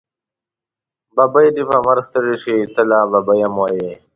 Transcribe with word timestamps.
ببۍ 1.15 1.47
دې 1.55 1.63
په 1.69 1.77
مرګ 1.85 2.03
ستړې 2.07 2.35
شې، 2.41 2.55
ته 2.73 2.81
لا 2.89 2.99
ببۍ 3.11 3.39
هم 3.43 3.55
وی. 3.61 3.87